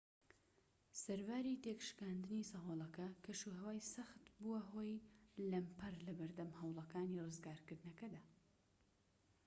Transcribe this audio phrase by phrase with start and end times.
[1.03, 5.03] سەرباری تێكشکاندنی سەهۆڵەکە کەشوهەوای سەخت بووە هۆی
[5.49, 8.21] لەمپەر لەبەردەم هەوڵەکانی ڕزگارکردنەکەدا